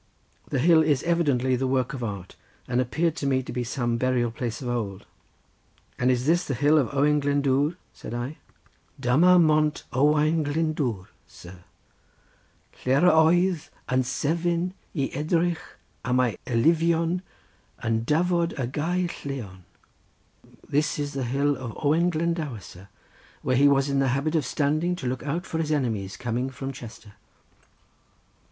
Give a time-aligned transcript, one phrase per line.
[0.49, 2.35] The hill is evidently the work of art,
[2.67, 5.05] and appeared to me to be some burying place of old.
[5.99, 8.39] "And this is the hill of Owain Glyndwr?" said I.
[8.99, 11.65] "Dyma Mont Owain Glyndwr, sir,
[12.83, 15.61] lle yr oedd yn sefyll i edrych
[16.03, 17.21] am ei elynion
[17.83, 19.65] yn dyfod o Gaer Lleon.
[20.67, 22.87] This is the hill of Owen Glendower, sir,
[23.43, 26.49] where he was in the habit of standing to look out for his enemies coming
[26.49, 27.13] from Chester."